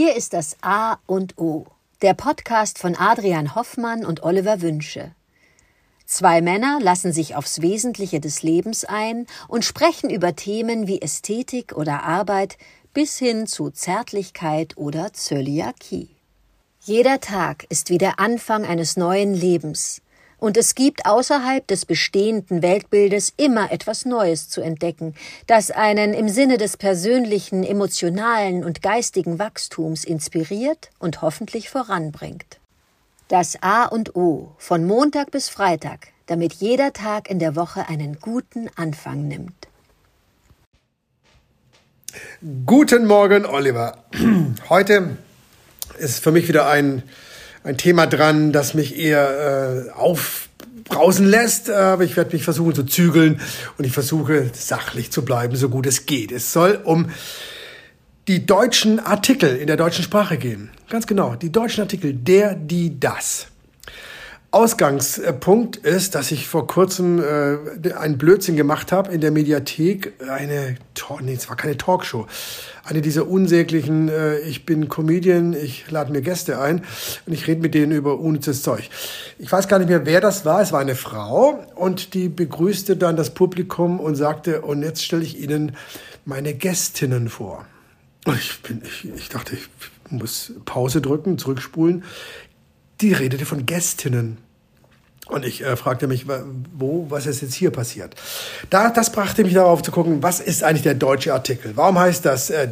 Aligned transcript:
Hier 0.00 0.14
ist 0.14 0.32
das 0.32 0.56
A 0.60 0.98
und 1.06 1.38
O, 1.38 1.66
der 2.02 2.14
Podcast 2.14 2.78
von 2.78 2.94
Adrian 2.94 3.56
Hoffmann 3.56 4.06
und 4.06 4.22
Oliver 4.22 4.60
Wünsche. 4.60 5.10
Zwei 6.06 6.40
Männer 6.40 6.78
lassen 6.80 7.12
sich 7.12 7.34
aufs 7.34 7.62
Wesentliche 7.62 8.20
des 8.20 8.44
Lebens 8.44 8.84
ein 8.84 9.26
und 9.48 9.64
sprechen 9.64 10.08
über 10.08 10.36
Themen 10.36 10.86
wie 10.86 11.02
Ästhetik 11.02 11.72
oder 11.72 12.04
Arbeit 12.04 12.58
bis 12.94 13.18
hin 13.18 13.48
zu 13.48 13.70
Zärtlichkeit 13.70 14.76
oder 14.76 15.12
Zöliakie. 15.14 16.10
Jeder 16.78 17.18
Tag 17.18 17.66
ist 17.68 17.90
wie 17.90 17.98
der 17.98 18.20
Anfang 18.20 18.64
eines 18.64 18.96
neuen 18.96 19.34
Lebens, 19.34 20.00
und 20.38 20.56
es 20.56 20.74
gibt 20.74 21.04
außerhalb 21.04 21.66
des 21.66 21.84
bestehenden 21.84 22.62
Weltbildes 22.62 23.32
immer 23.36 23.70
etwas 23.72 24.04
Neues 24.04 24.48
zu 24.48 24.60
entdecken, 24.60 25.14
das 25.46 25.70
einen 25.70 26.14
im 26.14 26.28
Sinne 26.28 26.58
des 26.58 26.76
persönlichen, 26.76 27.64
emotionalen 27.64 28.64
und 28.64 28.82
geistigen 28.82 29.38
Wachstums 29.38 30.04
inspiriert 30.04 30.90
und 30.98 31.22
hoffentlich 31.22 31.68
voranbringt. 31.70 32.58
Das 33.28 33.58
A 33.62 33.84
und 33.84 34.16
O 34.16 34.54
von 34.56 34.86
Montag 34.86 35.30
bis 35.30 35.48
Freitag, 35.48 36.08
damit 36.26 36.54
jeder 36.54 36.92
Tag 36.92 37.28
in 37.28 37.38
der 37.38 37.56
Woche 37.56 37.88
einen 37.88 38.18
guten 38.20 38.70
Anfang 38.76 39.28
nimmt. 39.28 39.68
Guten 42.64 43.06
Morgen, 43.06 43.44
Oliver. 43.44 44.04
Heute 44.70 45.18
ist 45.98 46.22
für 46.22 46.32
mich 46.32 46.48
wieder 46.48 46.68
ein, 46.68 47.02
ein 47.64 47.76
Thema 47.76 48.06
dran, 48.06 48.52
das 48.52 48.74
mich 48.74 48.96
eher 48.96 49.86
äh, 49.88 49.90
aufbrausen 49.90 51.26
lässt. 51.26 51.70
Aber 51.70 52.04
ich 52.04 52.16
werde 52.16 52.32
mich 52.34 52.44
versuchen 52.44 52.74
zu 52.74 52.84
zügeln 52.84 53.40
und 53.76 53.84
ich 53.84 53.92
versuche 53.92 54.50
sachlich 54.52 55.10
zu 55.10 55.24
bleiben, 55.24 55.56
so 55.56 55.68
gut 55.68 55.86
es 55.86 56.06
geht. 56.06 56.32
Es 56.32 56.52
soll 56.52 56.80
um 56.84 57.10
die 58.28 58.44
deutschen 58.44 59.00
Artikel 59.00 59.56
in 59.56 59.66
der 59.66 59.76
deutschen 59.76 60.04
Sprache 60.04 60.36
gehen. 60.36 60.70
Ganz 60.88 61.06
genau, 61.06 61.34
die 61.34 61.50
deutschen 61.50 61.80
Artikel, 61.80 62.12
der, 62.12 62.54
die, 62.54 63.00
das. 63.00 63.46
Ausgangspunkt 64.50 65.76
ist, 65.76 66.14
dass 66.14 66.30
ich 66.30 66.48
vor 66.48 66.66
kurzem 66.66 67.22
äh, 67.22 67.92
einen 67.92 68.16
Blödsinn 68.16 68.56
gemacht 68.56 68.92
habe 68.92 69.12
in 69.12 69.20
der 69.20 69.30
Mediathek. 69.30 70.14
Eine, 70.26 70.76
nee, 71.20 71.34
es 71.34 71.50
war 71.50 71.56
keine 71.56 71.76
Talkshow. 71.76 72.26
Eine 72.82 73.02
dieser 73.02 73.28
unsäglichen, 73.28 74.08
äh, 74.08 74.38
ich 74.38 74.64
bin 74.64 74.88
Comedian, 74.88 75.52
ich 75.52 75.90
lade 75.90 76.12
mir 76.12 76.22
Gäste 76.22 76.58
ein 76.60 76.82
und 77.26 77.34
ich 77.34 77.46
rede 77.46 77.60
mit 77.60 77.74
denen 77.74 77.92
über 77.92 78.18
unnützes 78.18 78.62
Zeug. 78.62 78.88
Ich 79.38 79.52
weiß 79.52 79.68
gar 79.68 79.80
nicht 79.80 79.88
mehr, 79.88 80.06
wer 80.06 80.22
das 80.22 80.46
war. 80.46 80.62
Es 80.62 80.72
war 80.72 80.80
eine 80.80 80.94
Frau 80.94 81.62
und 81.74 82.14
die 82.14 82.30
begrüßte 82.30 82.96
dann 82.96 83.16
das 83.16 83.34
Publikum 83.34 84.00
und 84.00 84.14
sagte, 84.14 84.62
und 84.62 84.82
jetzt 84.82 85.04
stelle 85.04 85.24
ich 85.24 85.38
Ihnen 85.38 85.76
meine 86.24 86.54
Gästinnen 86.54 87.28
vor. 87.28 87.66
Und 88.24 88.38
ich, 88.38 88.62
bin, 88.62 88.80
ich, 88.82 89.06
ich 89.14 89.28
dachte, 89.28 89.56
ich 89.56 89.68
muss 90.10 90.54
Pause 90.64 91.02
drücken, 91.02 91.36
zurückspulen 91.36 92.02
die 93.00 93.12
redete 93.12 93.46
von 93.46 93.66
Gästinnen. 93.66 94.38
Und 95.28 95.44
ich 95.44 95.62
äh, 95.62 95.76
fragte 95.76 96.06
mich, 96.06 96.24
wo, 96.26 97.06
was 97.10 97.26
ist 97.26 97.42
jetzt 97.42 97.54
hier 97.54 97.70
passiert? 97.70 98.14
Da, 98.70 98.88
das 98.88 99.12
brachte 99.12 99.44
mich 99.44 99.52
darauf 99.52 99.82
zu 99.82 99.90
gucken, 99.90 100.22
was 100.22 100.40
ist 100.40 100.64
eigentlich 100.64 100.84
der 100.84 100.94
deutsche 100.94 101.34
Artikel? 101.34 101.72
Warum 101.76 101.98
heißt 101.98 102.24
das 102.24 102.48
äh, 102.48 102.68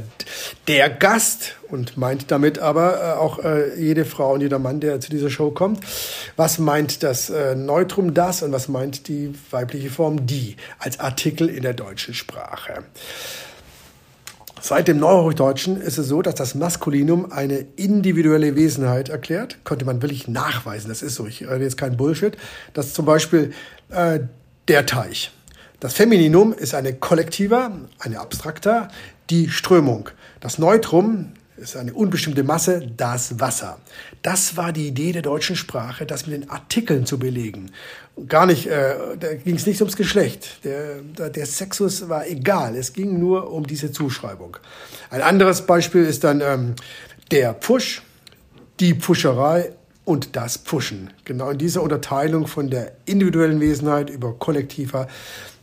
der 0.66 0.88
Gast 0.88 1.56
und 1.68 1.98
meint 1.98 2.30
damit 2.30 2.58
aber 2.58 2.98
äh, 2.98 3.18
auch 3.18 3.40
äh, 3.44 3.78
jede 3.78 4.06
Frau 4.06 4.32
und 4.32 4.40
jeder 4.40 4.58
Mann, 4.58 4.80
der 4.80 5.00
zu 5.00 5.10
dieser 5.10 5.28
Show 5.28 5.50
kommt? 5.50 5.80
Was 6.36 6.58
meint 6.58 7.02
das 7.02 7.28
äh, 7.28 7.54
Neutrum 7.54 8.14
das 8.14 8.42
und 8.42 8.52
was 8.52 8.68
meint 8.68 9.08
die 9.08 9.34
weibliche 9.50 9.90
Form 9.90 10.26
die 10.26 10.56
als 10.78 10.98
Artikel 10.98 11.50
in 11.50 11.62
der 11.62 11.74
deutschen 11.74 12.14
Sprache? 12.14 12.84
Seit 14.60 14.88
dem 14.88 14.98
Neuhochdeutschen 14.98 15.80
ist 15.80 15.98
es 15.98 16.08
so, 16.08 16.22
dass 16.22 16.34
das 16.34 16.54
Maskulinum 16.54 17.30
eine 17.30 17.66
individuelle 17.76 18.56
Wesenheit 18.56 19.10
erklärt. 19.10 19.58
Konnte 19.64 19.84
man 19.84 20.00
wirklich 20.00 20.28
nachweisen. 20.28 20.88
Das 20.88 21.02
ist 21.02 21.14
so. 21.14 21.26
Ich 21.26 21.46
rede 21.46 21.62
jetzt 21.62 21.76
kein 21.76 21.96
Bullshit. 21.96 22.36
Das 22.72 22.86
ist 22.86 22.94
zum 22.94 23.04
Beispiel 23.04 23.52
äh, 23.90 24.20
der 24.68 24.86
Teich. 24.86 25.30
Das 25.78 25.92
Femininum 25.92 26.54
ist 26.54 26.74
eine 26.74 26.94
kollektiver, 26.94 27.70
eine 27.98 28.18
abstrakter, 28.18 28.88
die 29.28 29.50
Strömung. 29.50 30.08
Das 30.40 30.58
Neutrum 30.58 31.32
ist 31.56 31.76
eine 31.76 31.94
unbestimmte 31.94 32.44
Masse, 32.44 32.86
das 32.96 33.40
Wasser. 33.40 33.78
Das 34.22 34.56
war 34.56 34.72
die 34.72 34.88
Idee 34.88 35.12
der 35.12 35.22
deutschen 35.22 35.56
Sprache, 35.56 36.06
das 36.06 36.26
mit 36.26 36.42
den 36.42 36.50
Artikeln 36.50 37.06
zu 37.06 37.18
belegen. 37.18 37.70
Gar 38.28 38.46
nicht, 38.46 38.66
äh, 38.66 38.94
da 39.18 39.34
ging 39.34 39.56
es 39.56 39.66
nicht 39.66 39.80
ums 39.80 39.96
Geschlecht. 39.96 40.60
Der, 40.64 41.30
der 41.30 41.46
Sexus 41.46 42.08
war 42.08 42.26
egal. 42.26 42.76
Es 42.76 42.92
ging 42.92 43.18
nur 43.18 43.52
um 43.52 43.66
diese 43.66 43.92
Zuschreibung. 43.92 44.56
Ein 45.10 45.22
anderes 45.22 45.62
Beispiel 45.62 46.04
ist 46.04 46.24
dann 46.24 46.40
ähm, 46.40 46.74
der 47.30 47.54
Pfusch, 47.54 48.02
die 48.80 48.94
Pfuscherei 48.94 49.72
und 50.04 50.36
das 50.36 50.56
Pfuschen. 50.56 51.10
Genau 51.24 51.50
in 51.50 51.58
dieser 51.58 51.82
Unterteilung 51.82 52.46
von 52.46 52.70
der 52.70 52.92
individuellen 53.06 53.60
Wesenheit 53.60 54.08
über 54.08 54.34
kollektiver 54.34 55.08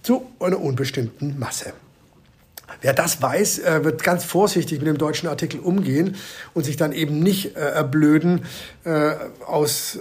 zu 0.02 0.30
einer 0.40 0.59
unbestimmten 0.59 1.40
Masse. 1.40 1.74
Wer 2.81 2.94
das 2.94 3.22
weiß, 3.22 3.59
äh, 3.59 3.84
wird 3.84 4.03
ganz 4.03 4.23
vorsichtig 4.23 4.79
mit 4.79 4.88
dem 4.88 4.97
deutschen 4.97 5.29
Artikel 5.29 5.59
umgehen 5.59 6.16
und 6.53 6.66
sich 6.66 6.78
dann 6.78 6.91
eben 6.91 7.19
nicht 7.19 7.56
äh, 7.56 7.59
erblöden 7.59 8.45
äh, 8.84 9.13
aus 9.45 9.97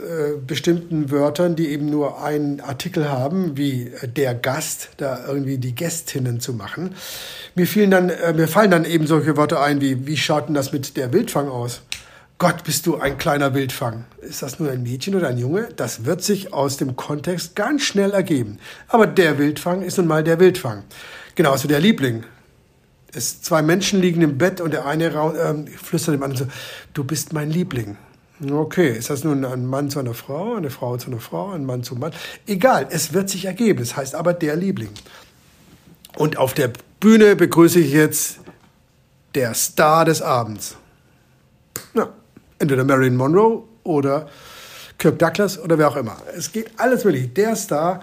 bestimmten 0.47 1.11
Wörtern, 1.11 1.57
die 1.57 1.69
eben 1.69 1.91
nur 1.91 2.23
einen 2.23 2.61
Artikel 2.61 3.09
haben, 3.09 3.57
wie 3.57 3.93
der 4.17 4.35
Gast, 4.35 4.91
da 4.97 5.27
irgendwie 5.27 5.59
die 5.59 5.75
Gästinnen 5.75 6.41
zu 6.41 6.55
machen. 6.55 6.95
Mir, 7.55 7.67
fielen 7.67 7.91
dann, 7.91 8.13
mir 8.35 8.49
fallen 8.49 8.71
dann 8.71 8.85
eben 8.85 9.07
solche 9.07 9.37
Wörter 9.37 9.63
ein 9.63 9.81
wie, 9.81 10.07
wie 10.07 10.17
schaut 10.17 10.49
denn 10.49 10.55
das 10.55 10.73
mit 10.73 10.97
der 10.97 11.13
Wildfang 11.13 11.49
aus? 11.49 11.83
Gott, 12.43 12.65
bist 12.65 12.87
du 12.87 12.99
ein 12.99 13.19
kleiner 13.19 13.55
Wildfang. 13.55 14.05
Ist 14.21 14.43
das 14.43 14.59
nur 14.59 14.69
ein 14.69 14.83
Mädchen 14.83 15.15
oder 15.15 15.29
ein 15.29 15.39
Junge? 15.39 15.69
Das 15.77 16.05
wird 16.05 16.25
sich 16.25 16.53
aus 16.53 16.77
dem 16.77 16.97
Kontext 16.97 17.55
ganz 17.55 17.83
schnell 17.83 18.11
ergeben. 18.11 18.59
Aber 18.89 19.07
der 19.07 19.39
Wildfang 19.39 19.83
ist 19.83 19.97
nun 19.97 20.09
mal 20.09 20.25
der 20.25 20.41
Wildfang. 20.41 20.83
Genauso 21.37 21.69
der 21.69 21.79
Liebling 21.79 22.25
es 23.15 23.43
zwei 23.43 23.63
Menschen 23.63 24.01
liegen 24.01 24.23
im 24.23 24.39
Bett 24.39 24.61
und 24.61 24.73
der 24.73 24.87
eine 24.87 25.07
äh, 25.07 25.67
flüstert 25.77 26.15
dem 26.15 26.23
anderen 26.23 26.49
so, 26.49 26.53
du 26.95 27.05
bist 27.05 27.33
mein 27.33 27.51
Liebling. 27.51 27.97
Okay, 28.51 28.97
ist 28.97 29.09
das 29.11 29.23
nun 29.23 29.45
ein 29.45 29.67
Mann 29.67 29.89
zu 29.91 30.01
einer 30.01 30.15
Frau, 30.15 30.55
eine 30.55 30.71
Frau 30.71 30.97
zu 30.97 31.09
einer 31.09 31.21
Frau, 31.21 31.53
ein 31.53 31.65
Mann 31.65 31.85
zu 31.85 31.95
einem 31.95 32.01
Mann? 32.01 32.13
Egal, 32.47 32.89
es 32.91 33.13
wird 33.13 33.31
sich 33.31 33.45
ergeben. 33.45 33.83
Es 33.83 33.97
heißt 33.97 34.15
aber 34.15 34.35
der 34.35 34.57
Liebling. 34.57 34.91
Und 36.17 36.39
auf 36.39 36.53
der 36.53 36.73
Bühne 36.99 37.37
begrüße 37.37 37.79
ich 37.79 37.93
jetzt 37.93 38.41
der 39.35 39.55
Star 39.55 40.05
des 40.05 40.23
Abends. 40.23 40.77
Na, 41.95 42.09
entweder 42.59 42.85
Marilyn 42.85 43.17
Monroe 43.17 43.63
oder 43.85 44.29
Kirk 44.99 45.19
Douglas 45.19 45.59
oder 45.59 45.79
wer 45.79 45.89
auch 45.89 45.97
immer. 45.97 46.17
Es 46.37 46.51
geht 46.51 46.71
alles 46.79 47.05
möglich. 47.05 47.33
Der 47.35 47.55
Star, 47.55 48.03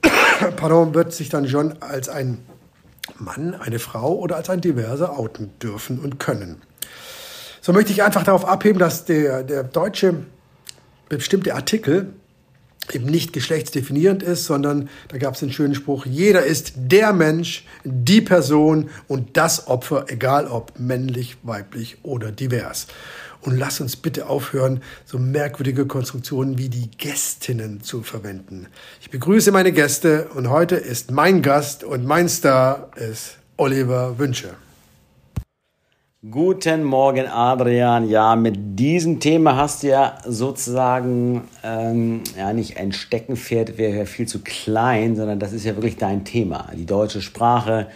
pardon, 0.56 0.94
wird 0.94 1.12
sich 1.12 1.28
dann 1.28 1.48
schon 1.48 1.82
als 1.82 2.08
ein 2.08 2.38
Mann, 3.24 3.54
eine 3.54 3.78
Frau 3.78 4.14
oder 4.14 4.36
als 4.36 4.50
ein 4.50 4.60
Diverser 4.60 5.18
outen 5.18 5.50
dürfen 5.60 5.98
und 5.98 6.18
können. 6.18 6.62
So 7.60 7.72
möchte 7.72 7.92
ich 7.92 8.02
einfach 8.02 8.24
darauf 8.24 8.44
abheben, 8.44 8.78
dass 8.78 9.04
der, 9.04 9.44
der 9.44 9.62
deutsche 9.62 10.24
bestimmte 11.08 11.54
Artikel 11.54 12.12
eben 12.90 13.06
nicht 13.06 13.32
geschlechtsdefinierend 13.32 14.22
ist, 14.22 14.44
sondern 14.44 14.88
da 15.08 15.18
gab 15.18 15.34
es 15.34 15.40
den 15.40 15.52
schönen 15.52 15.74
Spruch, 15.74 16.04
jeder 16.04 16.44
ist 16.44 16.72
der 16.76 17.12
Mensch, 17.12 17.64
die 17.84 18.20
Person 18.20 18.90
und 19.08 19.36
das 19.36 19.68
Opfer, 19.68 20.06
egal 20.08 20.48
ob 20.48 20.78
männlich, 20.78 21.36
weiblich 21.42 21.98
oder 22.02 22.32
divers. 22.32 22.88
Und 23.42 23.58
lass 23.58 23.80
uns 23.80 23.96
bitte 23.96 24.28
aufhören, 24.28 24.80
so 25.04 25.18
merkwürdige 25.18 25.86
Konstruktionen 25.86 26.58
wie 26.58 26.68
die 26.68 26.90
Gästinnen 26.96 27.82
zu 27.82 28.02
verwenden. 28.02 28.68
Ich 29.00 29.10
begrüße 29.10 29.50
meine 29.50 29.72
Gäste 29.72 30.28
und 30.34 30.48
heute 30.48 30.76
ist 30.76 31.10
mein 31.10 31.42
Gast 31.42 31.82
und 31.82 32.06
mein 32.06 32.28
Star 32.28 32.90
ist 32.96 33.38
Oliver 33.56 34.16
Wünsche. 34.18 34.54
Guten 36.30 36.84
Morgen, 36.84 37.26
Adrian. 37.26 38.08
Ja, 38.08 38.36
mit 38.36 38.78
diesem 38.78 39.18
Thema 39.18 39.56
hast 39.56 39.82
du 39.82 39.88
ja 39.88 40.18
sozusagen 40.24 41.42
ähm, 41.64 42.20
ja 42.38 42.52
nicht 42.52 42.76
ein 42.76 42.92
Steckenpferd, 42.92 43.76
wäre 43.76 43.98
ja 43.98 44.04
viel 44.04 44.28
zu 44.28 44.38
klein, 44.38 45.16
sondern 45.16 45.40
das 45.40 45.52
ist 45.52 45.64
ja 45.64 45.74
wirklich 45.74 45.96
dein 45.96 46.24
Thema. 46.24 46.68
Die 46.76 46.86
deutsche 46.86 47.22
Sprache, 47.22 47.88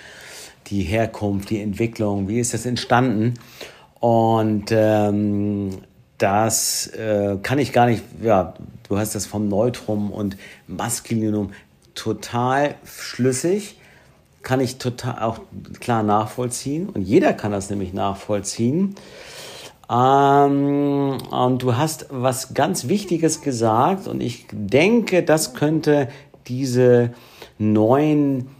die 0.66 0.82
Herkunft, 0.82 1.50
die 1.50 1.60
Entwicklung, 1.60 2.26
wie 2.26 2.40
ist 2.40 2.52
das 2.52 2.66
entstanden? 2.66 3.34
Und 4.06 4.66
ähm, 4.70 5.78
das 6.16 6.86
äh, 6.86 7.38
kann 7.42 7.58
ich 7.58 7.72
gar 7.72 7.86
nicht, 7.86 8.04
ja, 8.22 8.54
du 8.88 8.98
hast 8.98 9.16
das 9.16 9.26
vom 9.26 9.48
Neutrum 9.48 10.12
und 10.12 10.36
Maskulinum 10.68 11.50
total 11.96 12.76
schlüssig, 12.84 13.80
kann 14.44 14.60
ich 14.60 14.78
total 14.78 15.24
auch 15.24 15.40
klar 15.80 16.04
nachvollziehen 16.04 16.88
und 16.88 17.02
jeder 17.02 17.32
kann 17.32 17.50
das 17.50 17.68
nämlich 17.68 17.94
nachvollziehen. 17.94 18.94
Ähm, 19.90 21.18
und 21.28 21.62
du 21.64 21.76
hast 21.76 22.06
was 22.10 22.54
ganz 22.54 22.86
Wichtiges 22.86 23.40
gesagt 23.40 24.06
und 24.06 24.22
ich 24.22 24.46
denke, 24.52 25.24
das 25.24 25.52
könnte 25.52 26.06
diese 26.46 27.10
neuen 27.58 28.55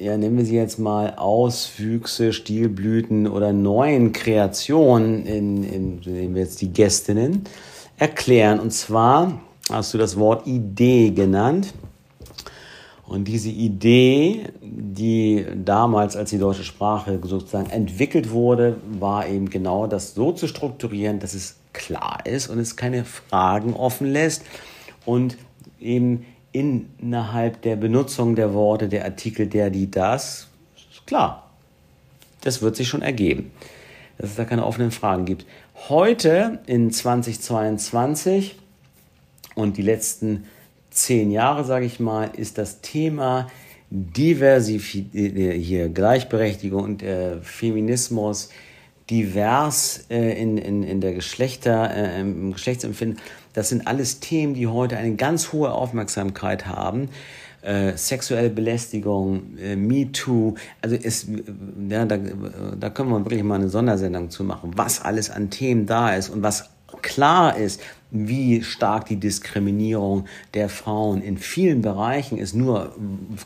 ja, 0.00 0.16
nennen 0.16 0.38
wir 0.38 0.46
sie 0.46 0.56
jetzt 0.56 0.78
mal 0.78 1.14
Auswüchse, 1.16 2.32
Stilblüten 2.32 3.26
oder 3.26 3.52
neuen 3.52 4.12
Kreationen, 4.12 5.26
in, 5.26 5.62
in, 5.62 6.00
nehmen 6.00 6.34
wir 6.34 6.42
jetzt 6.42 6.62
die 6.62 6.72
Gästinnen, 6.72 7.44
erklären. 7.98 8.60
Und 8.60 8.72
zwar 8.72 9.40
hast 9.70 9.92
du 9.92 9.98
das 9.98 10.18
Wort 10.18 10.46
Idee 10.46 11.10
genannt. 11.10 11.74
Und 13.06 13.24
diese 13.24 13.50
Idee, 13.50 14.46
die 14.62 15.44
damals, 15.64 16.16
als 16.16 16.30
die 16.30 16.38
deutsche 16.38 16.64
Sprache 16.64 17.18
sozusagen 17.22 17.68
entwickelt 17.68 18.30
wurde, 18.30 18.76
war 18.98 19.28
eben 19.28 19.50
genau 19.50 19.86
das 19.86 20.14
so 20.14 20.32
zu 20.32 20.46
strukturieren, 20.46 21.18
dass 21.18 21.34
es 21.34 21.56
klar 21.72 22.20
ist 22.24 22.48
und 22.48 22.58
es 22.58 22.76
keine 22.76 23.04
Fragen 23.04 23.74
offen 23.74 24.10
lässt 24.10 24.44
und 25.04 25.36
eben 25.78 26.24
innerhalb 26.52 27.62
der 27.62 27.76
Benutzung 27.76 28.34
der 28.34 28.52
Worte, 28.54 28.88
der 28.88 29.04
Artikel, 29.04 29.46
der, 29.46 29.70
die, 29.70 29.90
das, 29.90 30.48
ist 30.90 31.06
klar. 31.06 31.50
Das 32.40 32.62
wird 32.62 32.76
sich 32.76 32.88
schon 32.88 33.02
ergeben, 33.02 33.50
dass 34.18 34.30
es 34.30 34.36
da 34.36 34.44
keine 34.44 34.64
offenen 34.64 34.90
Fragen 34.90 35.24
gibt. 35.24 35.46
Heute 35.88 36.60
in 36.66 36.90
2022 36.90 38.58
und 39.54 39.76
die 39.76 39.82
letzten 39.82 40.46
zehn 40.90 41.30
Jahre, 41.30 41.64
sage 41.64 41.86
ich 41.86 42.00
mal, 42.00 42.30
ist 42.36 42.58
das 42.58 42.80
Thema 42.80 43.48
Diversif 43.90 44.94
äh, 44.94 45.58
hier 45.58 45.88
Gleichberechtigung 45.88 46.82
und 46.82 47.02
äh, 47.02 47.40
Feminismus 47.42 48.50
divers 49.10 50.04
äh, 50.08 50.40
in, 50.40 50.56
in, 50.56 50.82
in 50.82 51.00
der 51.00 51.12
Geschlechter, 51.12 51.90
äh, 51.94 52.20
im 52.20 52.52
Geschlechtsempfinden. 52.52 53.18
Das 53.52 53.68
sind 53.68 53.86
alles 53.86 54.20
Themen, 54.20 54.54
die 54.54 54.68
heute 54.68 54.96
eine 54.96 55.16
ganz 55.16 55.52
hohe 55.52 55.72
Aufmerksamkeit 55.72 56.66
haben. 56.66 57.08
Äh, 57.62 57.96
sexuelle 57.96 58.48
Belästigung, 58.48 59.58
äh, 59.58 59.76
MeToo, 59.76 60.54
also 60.80 60.96
es, 60.96 61.26
ja, 61.90 62.06
da, 62.06 62.16
da 62.16 62.88
können 62.88 63.10
wir 63.10 63.22
wirklich 63.22 63.42
mal 63.42 63.56
eine 63.56 63.68
Sondersendung 63.68 64.30
zu 64.30 64.44
machen, 64.44 64.70
was 64.76 65.02
alles 65.02 65.28
an 65.28 65.50
Themen 65.50 65.84
da 65.84 66.14
ist 66.14 66.30
und 66.30 66.42
was 66.42 66.70
klar 67.02 67.56
ist, 67.56 67.80
wie 68.10 68.62
stark 68.62 69.06
die 69.06 69.16
Diskriminierung 69.16 70.26
der 70.54 70.68
Frauen 70.68 71.22
in 71.22 71.38
vielen 71.38 71.82
Bereichen 71.82 72.38
ist, 72.38 72.54
nur 72.54 72.92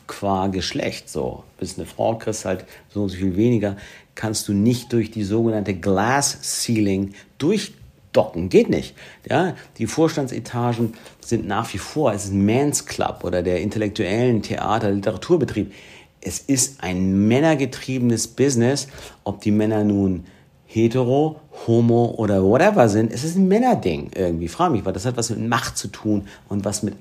qua 0.07 0.47
Geschlecht 0.47 1.09
so. 1.09 1.43
Bist 1.59 1.77
eine 1.77 1.87
Frau, 1.87 2.17
kriegst 2.17 2.45
halt 2.45 2.65
so 2.89 3.07
viel 3.07 3.35
weniger, 3.35 3.77
kannst 4.15 4.47
du 4.47 4.53
nicht 4.53 4.91
durch 4.91 5.11
die 5.11 5.23
sogenannte 5.23 5.75
Glass 5.75 6.39
Ceiling 6.41 7.13
durchdocken. 7.37 8.49
Geht 8.49 8.69
nicht. 8.69 8.95
Ja, 9.29 9.55
die 9.77 9.87
Vorstandsetagen 9.87 10.93
sind 11.19 11.47
nach 11.47 11.71
wie 11.73 11.77
vor, 11.77 12.13
es 12.13 12.25
ist 12.25 12.31
ein 12.31 12.45
Mans 12.45 12.85
Club 12.85 13.23
oder 13.23 13.43
der 13.43 13.61
intellektuellen 13.61 14.41
Theater, 14.41 14.91
Literaturbetrieb. 14.91 15.73
Es 16.21 16.39
ist 16.39 16.81
ein 16.81 17.27
männergetriebenes 17.27 18.29
Business, 18.29 18.87
ob 19.23 19.41
die 19.41 19.51
Männer 19.51 19.83
nun 19.83 20.25
hetero, 20.65 21.39
homo 21.67 22.15
oder 22.17 22.43
whatever 22.43 22.89
sind, 22.89 23.11
es 23.11 23.23
ist 23.23 23.35
ein 23.37 23.47
Männerding 23.47 24.11
irgendwie. 24.15 24.47
Frage 24.47 24.73
mich, 24.73 24.85
weil 24.85 24.93
das 24.93 25.05
hat 25.05 25.17
was 25.17 25.29
mit 25.29 25.47
Macht 25.47 25.77
zu 25.77 25.87
tun 25.87 26.27
und 26.49 26.65
was 26.65 26.83
mit, 26.83 26.95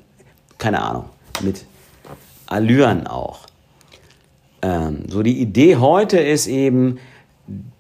keine 0.59 0.83
Ahnung, 0.83 1.07
mit 1.43 1.65
Allüren 2.47 3.07
auch. 3.07 3.41
Ähm, 4.63 5.05
so 5.09 5.23
die 5.23 5.41
Idee 5.41 5.77
heute 5.77 6.19
ist 6.19 6.47
eben, 6.47 6.99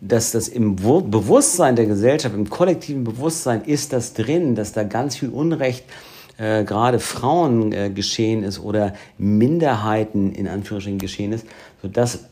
dass 0.01 0.33
das 0.33 0.49
im 0.49 0.77
Bewusstsein 0.77 1.77
der 1.77 1.87
Gesellschaft, 1.87 2.35
im 2.35 2.51
kollektiven 2.51 3.05
Bewusstsein 3.05 3.63
ist 3.65 3.93
das 3.93 4.13
drin, 4.13 4.55
dass 4.55 4.73
da 4.73 4.83
ganz 4.83 5.17
viel 5.17 5.31
Unrecht 5.31 5.85
äh, 6.37 6.65
gerade 6.65 6.99
Frauen 6.99 7.73
äh, 7.73 7.91
geschehen 7.91 8.43
ist 8.43 8.59
oder 8.59 8.95
Minderheiten 9.17 10.33
in 10.33 10.49
Anführungsstrichen 10.49 10.99
geschehen 10.99 11.33
ist, 11.33 11.47
sodass 11.81 12.25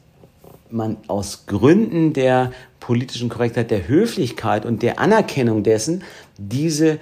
man 0.71 0.97
aus 1.07 1.47
Gründen 1.47 2.13
der 2.13 2.53
politischen 2.83 3.29
Korrektheit, 3.29 3.71
der 3.71 3.87
Höflichkeit 3.87 4.67
und 4.67 4.83
der 4.83 4.99
Anerkennung 4.99 5.63
dessen 5.63 6.03
diese 6.37 6.99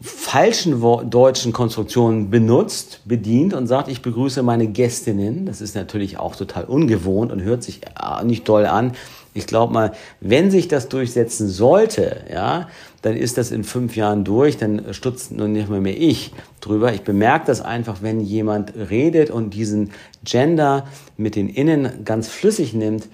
falschen 0.00 0.80
deutschen 1.10 1.52
Konstruktionen 1.52 2.28
benutzt, 2.28 3.00
bedient 3.04 3.54
und 3.54 3.68
sagt, 3.68 3.88
ich 3.88 4.02
begrüße 4.02 4.42
meine 4.42 4.66
Gästinnen. 4.66 5.46
Das 5.46 5.60
ist 5.60 5.76
natürlich 5.76 6.18
auch 6.18 6.34
total 6.34 6.64
ungewohnt 6.64 7.30
und 7.30 7.42
hört 7.42 7.62
sich 7.62 7.82
äh, 7.84 8.24
nicht 8.24 8.48
doll 8.48 8.66
an. 8.66 8.92
Ich 9.32 9.46
glaube 9.46 9.72
mal, 9.72 9.92
wenn 10.20 10.50
sich 10.50 10.66
das 10.66 10.88
durchsetzen 10.88 11.48
sollte, 11.48 12.24
ja, 12.32 12.68
dann 13.02 13.16
ist 13.16 13.38
das 13.38 13.52
in 13.52 13.62
fünf 13.62 13.96
Jahren 13.96 14.24
durch, 14.24 14.56
dann 14.56 14.92
stutzt 14.92 15.30
nun 15.30 15.52
nicht 15.52 15.70
mehr, 15.70 15.80
mehr 15.80 15.96
ich 15.96 16.32
drüber. 16.60 16.92
Ich 16.92 17.02
bemerke 17.02 17.46
das 17.46 17.60
einfach, 17.60 17.98
wenn 18.02 18.20
jemand 18.20 18.74
redet 18.90 19.30
und 19.30 19.50
diesen 19.50 19.92
Gender 20.24 20.86
mit 21.16 21.36
den 21.36 21.48
Innen 21.48 22.04
ganz 22.04 22.28
flüssig 22.28 22.74
nimmt, 22.74 23.08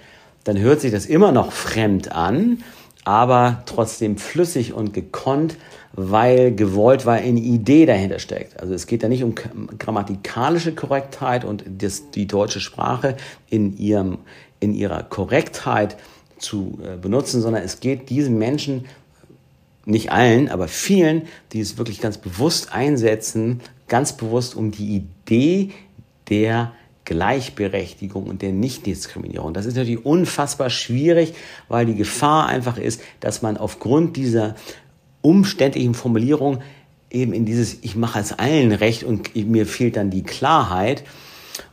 dann 0.44 0.58
hört 0.58 0.80
sich 0.80 0.92
das 0.92 1.06
immer 1.06 1.32
noch 1.32 1.52
fremd 1.52 2.12
an, 2.12 2.62
aber 3.04 3.62
trotzdem 3.66 4.18
flüssig 4.18 4.72
und 4.72 4.92
gekonnt, 4.92 5.56
weil 5.92 6.54
gewollt, 6.54 7.06
weil 7.06 7.22
eine 7.22 7.40
Idee 7.40 7.86
dahinter 7.86 8.18
steckt. 8.18 8.60
Also 8.60 8.74
es 8.74 8.86
geht 8.86 9.02
da 9.02 9.08
nicht 9.08 9.24
um 9.24 9.34
grammatikalische 9.34 10.74
Korrektheit 10.74 11.44
und 11.44 11.64
das, 11.66 12.10
die 12.10 12.26
deutsche 12.26 12.60
Sprache 12.60 13.16
in, 13.48 13.76
ihrem, 13.76 14.18
in 14.60 14.74
ihrer 14.74 15.02
Korrektheit 15.02 15.96
zu 16.38 16.78
äh, 16.84 16.96
benutzen, 16.96 17.40
sondern 17.40 17.62
es 17.62 17.80
geht 17.80 18.08
diesen 18.08 18.38
Menschen, 18.38 18.84
nicht 19.86 20.12
allen, 20.12 20.48
aber 20.48 20.68
vielen, 20.68 21.22
die 21.52 21.60
es 21.60 21.78
wirklich 21.78 22.00
ganz 22.00 22.18
bewusst 22.18 22.72
einsetzen, 22.72 23.60
ganz 23.88 24.12
bewusst 24.12 24.54
um 24.54 24.70
die 24.70 24.96
Idee 24.96 25.70
der 26.28 26.72
Gleichberechtigung 27.04 28.24
und 28.24 28.42
der 28.42 28.52
Nichtdiskriminierung. 28.52 29.54
Das 29.54 29.66
ist 29.66 29.76
natürlich 29.76 30.04
unfassbar 30.04 30.70
schwierig, 30.70 31.34
weil 31.68 31.86
die 31.86 31.94
Gefahr 31.94 32.46
einfach 32.46 32.78
ist, 32.78 33.02
dass 33.20 33.42
man 33.42 33.56
aufgrund 33.56 34.16
dieser 34.16 34.54
umständlichen 35.22 35.94
Formulierung 35.94 36.62
eben 37.10 37.32
in 37.32 37.44
dieses 37.44 37.82
Ich 37.82 37.96
mache 37.96 38.20
es 38.20 38.32
allen 38.32 38.72
recht 38.72 39.04
und 39.04 39.34
mir 39.34 39.66
fehlt 39.66 39.96
dann 39.96 40.10
die 40.10 40.22
Klarheit 40.22 41.04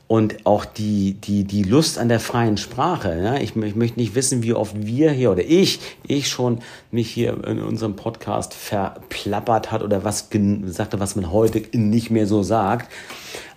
und 0.08 0.46
auch 0.46 0.64
die, 0.64 1.14
die, 1.14 1.44
die 1.44 1.64
Lust 1.64 2.00
an 2.00 2.08
der 2.08 2.22
freien 2.22 2.58
Sprache. 2.58 3.20
Ja? 3.22 3.36
Ich, 3.36 3.56
ich 3.56 3.76
möchte 3.76 4.00
nicht 4.00 4.16
wissen, 4.16 4.42
wie 4.42 4.54
oft 4.54 4.74
wir 4.80 5.12
hier 5.12 5.32
oder 5.32 5.44
ich, 5.44 5.80
ich 6.08 6.30
schon 6.30 6.60
mich 6.92 7.10
hier 7.10 7.44
in 7.46 7.62
unserem 7.62 7.96
Podcast 7.96 8.54
verplappert 8.54 9.72
hat 9.72 9.84
oder 9.84 10.06
was 10.06 10.30
sagte, 10.66 11.00
was 11.00 11.16
man 11.16 11.32
heute 11.32 11.62
nicht 11.78 12.10
mehr 12.10 12.26
so 12.26 12.42
sagt. 12.42 12.92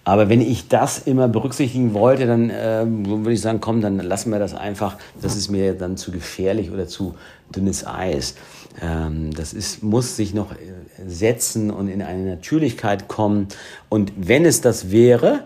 Aber 0.04 0.28
wenn 0.28 0.40
ich 0.40 0.68
das 0.68 0.98
immer 0.98 1.28
berücksichtigen 1.28 1.92
wollte, 1.92 2.26
dann 2.26 2.50
äh, 2.50 2.84
würde 2.86 3.32
ich 3.32 3.40
sagen, 3.40 3.60
komm, 3.60 3.80
dann 3.80 3.98
lassen 3.98 4.32
wir 4.32 4.38
das 4.38 4.54
einfach. 4.54 4.96
Das 5.20 5.36
ist 5.36 5.50
mir 5.50 5.74
dann 5.74 5.96
zu 5.96 6.10
gefährlich 6.10 6.70
oder 6.70 6.88
zu 6.88 7.14
dünnes 7.54 7.86
Eis. 7.86 8.34
Ähm, 8.80 9.32
das 9.34 9.52
ist, 9.52 9.82
muss 9.82 10.16
sich 10.16 10.32
noch 10.32 10.52
äh, 10.52 10.56
setzen 11.06 11.70
und 11.70 11.88
in 11.88 12.02
eine 12.02 12.24
Natürlichkeit 12.24 13.08
kommen. 13.08 13.48
Und 13.88 14.12
wenn 14.16 14.46
es 14.46 14.60
das 14.60 14.90
wäre, 14.90 15.44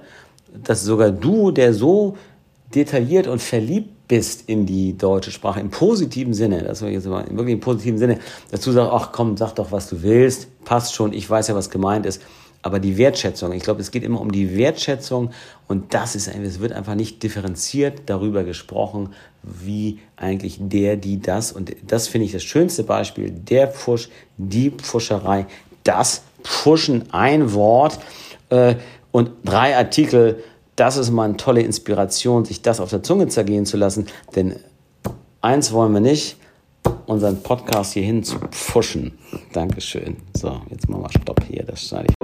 dass 0.62 0.84
sogar 0.84 1.10
du, 1.10 1.50
der 1.50 1.74
so 1.74 2.16
detailliert 2.74 3.26
und 3.26 3.42
verliebt 3.42 4.06
bist 4.06 4.48
in 4.48 4.66
die 4.66 4.96
deutsche 4.96 5.30
Sprache, 5.30 5.60
im 5.60 5.70
positiven 5.70 6.34
Sinne, 6.34 6.62
das 6.62 6.82
war 6.82 6.90
jetzt 6.90 7.06
wirklich 7.06 7.54
im 7.54 7.60
positiven 7.60 7.98
Sinne, 7.98 8.18
dass 8.50 8.60
du 8.60 8.70
sagst, 8.70 8.92
ach 8.92 9.12
komm, 9.12 9.36
sag 9.36 9.54
doch, 9.54 9.72
was 9.72 9.88
du 9.88 10.02
willst, 10.02 10.48
passt 10.64 10.94
schon, 10.94 11.12
ich 11.12 11.28
weiß 11.28 11.48
ja, 11.48 11.54
was 11.54 11.70
gemeint 11.70 12.06
ist, 12.06 12.20
aber 12.64 12.80
die 12.80 12.96
Wertschätzung, 12.96 13.52
ich 13.52 13.62
glaube, 13.62 13.82
es 13.82 13.90
geht 13.90 14.02
immer 14.04 14.22
um 14.22 14.32
die 14.32 14.56
Wertschätzung 14.56 15.32
und 15.68 15.92
das 15.92 16.16
ist, 16.16 16.28
es 16.28 16.60
wird 16.60 16.72
einfach 16.72 16.94
nicht 16.94 17.22
differenziert 17.22 18.04
darüber 18.06 18.42
gesprochen, 18.42 19.10
wie 19.42 19.98
eigentlich 20.16 20.56
der, 20.58 20.96
die, 20.96 21.20
das 21.20 21.52
und 21.52 21.76
das 21.86 22.08
finde 22.08 22.24
ich 22.24 22.32
das 22.32 22.42
schönste 22.42 22.82
Beispiel, 22.82 23.30
der 23.30 23.68
Pfusch, 23.68 24.08
die 24.38 24.70
Pfuscherei, 24.70 25.44
das 25.82 26.22
Pfuschen, 26.42 27.12
ein 27.12 27.52
Wort 27.52 27.98
äh, 28.48 28.76
und 29.12 29.30
drei 29.44 29.76
Artikel, 29.76 30.42
das 30.74 30.96
ist 30.96 31.10
mal 31.10 31.24
eine 31.24 31.36
tolle 31.36 31.60
Inspiration, 31.60 32.46
sich 32.46 32.62
das 32.62 32.80
auf 32.80 32.88
der 32.88 33.02
Zunge 33.02 33.28
zergehen 33.28 33.66
zu 33.66 33.76
lassen, 33.76 34.06
denn 34.36 34.56
eins 35.42 35.70
wollen 35.70 35.92
wir 35.92 36.00
nicht, 36.00 36.38
unseren 37.04 37.42
Podcast 37.42 37.92
hierhin 37.92 38.24
zu 38.24 38.38
pfuschen. 38.38 39.18
Dankeschön. 39.52 40.16
So, 40.34 40.62
jetzt 40.70 40.88
machen 40.88 41.02
wir 41.02 41.10
Stopp 41.10 41.44
hier, 41.44 41.62
das 41.64 41.82
schneide 41.82 42.06
ich. 42.08 42.23